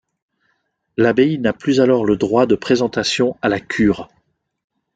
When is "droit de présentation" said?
2.17-3.37